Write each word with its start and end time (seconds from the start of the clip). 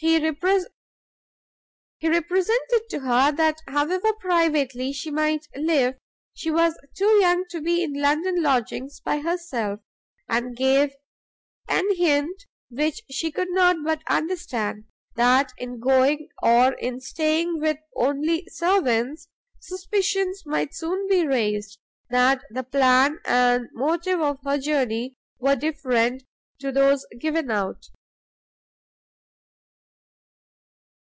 He 0.00 0.16
represented 0.22 0.70
to 2.90 3.00
her 3.00 3.32
that, 3.32 3.56
however 3.66 4.12
privately 4.20 4.92
she 4.92 5.10
might 5.10 5.48
live, 5.56 5.96
she 6.34 6.52
was 6.52 6.78
too 6.94 7.10
young 7.20 7.46
to 7.50 7.60
be 7.60 7.82
in 7.82 7.94
London 7.94 8.40
lodgings 8.40 9.00
by 9.00 9.18
herself, 9.18 9.80
and 10.28 10.56
gave 10.56 10.94
an 11.68 11.92
hint 11.96 12.44
which 12.70 13.00
she 13.10 13.32
could 13.32 13.50
not 13.50 13.78
but 13.84 14.04
understand, 14.08 14.84
that 15.16 15.52
in 15.58 15.80
going 15.80 16.28
or 16.44 16.74
in 16.74 17.00
staying 17.00 17.58
with 17.58 17.78
only 17.96 18.46
servants, 18.50 19.26
suspicions 19.58 20.46
might 20.46 20.74
soon 20.76 21.08
be 21.08 21.26
raised, 21.26 21.76
that 22.08 22.44
the 22.50 22.62
plan 22.62 23.18
and 23.24 23.68
motive 23.72 24.20
of 24.20 24.38
her 24.44 24.58
journey 24.58 25.16
were 25.40 25.56
different 25.56 26.22
to 26.60 26.70
those 26.70 27.04
given 27.18 27.50
out. 27.50 27.86